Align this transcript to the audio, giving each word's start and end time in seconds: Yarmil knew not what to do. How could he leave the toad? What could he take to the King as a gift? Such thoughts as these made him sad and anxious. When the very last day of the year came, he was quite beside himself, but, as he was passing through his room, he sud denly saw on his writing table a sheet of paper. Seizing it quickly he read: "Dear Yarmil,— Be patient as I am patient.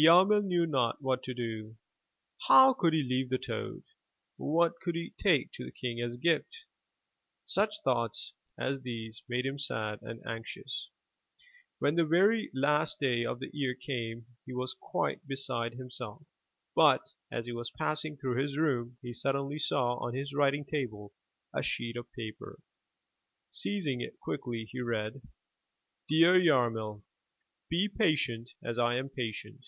Yarmil 0.00 0.40
knew 0.42 0.64
not 0.64 1.02
what 1.02 1.24
to 1.24 1.34
do. 1.34 1.74
How 2.46 2.72
could 2.72 2.92
he 2.92 3.02
leave 3.02 3.30
the 3.30 3.36
toad? 3.38 3.82
What 4.36 4.78
could 4.80 4.94
he 4.94 5.12
take 5.20 5.50
to 5.54 5.64
the 5.64 5.72
King 5.72 6.00
as 6.00 6.14
a 6.14 6.18
gift? 6.18 6.66
Such 7.46 7.82
thoughts 7.82 8.32
as 8.56 8.82
these 8.82 9.22
made 9.28 9.44
him 9.44 9.58
sad 9.58 9.98
and 10.02 10.24
anxious. 10.24 10.88
When 11.80 11.96
the 11.96 12.04
very 12.04 12.48
last 12.54 13.00
day 13.00 13.24
of 13.26 13.40
the 13.40 13.50
year 13.52 13.74
came, 13.74 14.26
he 14.46 14.52
was 14.52 14.76
quite 14.80 15.26
beside 15.26 15.72
himself, 15.74 16.22
but, 16.76 17.02
as 17.32 17.46
he 17.46 17.52
was 17.52 17.72
passing 17.72 18.16
through 18.16 18.40
his 18.40 18.56
room, 18.56 18.98
he 19.02 19.12
sud 19.12 19.34
denly 19.34 19.60
saw 19.60 19.94
on 19.96 20.14
his 20.14 20.32
writing 20.32 20.64
table 20.64 21.12
a 21.52 21.60
sheet 21.64 21.96
of 21.96 22.06
paper. 22.12 22.60
Seizing 23.50 24.00
it 24.00 24.20
quickly 24.20 24.68
he 24.70 24.80
read: 24.80 25.20
"Dear 26.08 26.38
Yarmil,— 26.38 27.02
Be 27.68 27.88
patient 27.88 28.50
as 28.62 28.78
I 28.78 28.94
am 28.94 29.08
patient. 29.08 29.66